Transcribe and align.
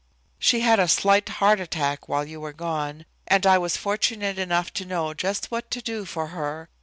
"She 0.39 0.61
had 0.61 0.79
a 0.79 0.87
slight 0.87 1.29
heart 1.29 1.59
attack 1.59 2.09
while 2.09 2.25
you 2.25 2.41
were 2.41 2.53
gone, 2.53 3.05
and 3.27 3.45
I 3.45 3.59
was 3.59 3.77
fortunate 3.77 4.39
enough 4.39 4.73
to 4.73 4.83
know 4.83 5.13
just 5.13 5.51
what 5.51 5.69
to 5.69 5.79
do 5.79 6.05
for 6.05 6.29
her. 6.29 6.69